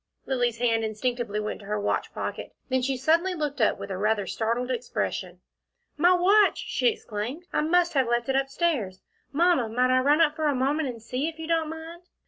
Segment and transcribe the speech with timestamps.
[0.25, 3.99] Lilly's hand instinctively went to her watch pocket then she suddenly looked up with a
[3.99, 5.41] rather startled expression.
[5.95, 7.45] "My watch!" she exclaimed.
[7.53, 9.03] "I must have left it up stairs.
[9.31, 12.01] Mamma might I run up for a moment and see, if you don't mind?"